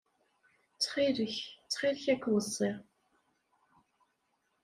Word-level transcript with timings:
Ttxil-k, 0.73 1.35
ttxil-k 1.45 2.05
ad 2.13 2.19
k-weṣṣiɣ. 2.21 2.77